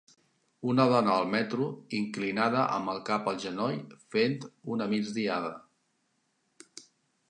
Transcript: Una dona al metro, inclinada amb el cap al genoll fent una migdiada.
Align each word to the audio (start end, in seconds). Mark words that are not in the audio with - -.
Una 0.71 0.85
dona 0.93 1.11
al 1.15 1.27
metro, 1.33 1.67
inclinada 1.99 2.65
amb 2.79 2.95
el 2.95 3.03
cap 3.13 3.31
al 3.35 3.39
genoll 3.47 3.79
fent 4.17 4.37
una 4.79 4.93
migdiada. 4.99 5.57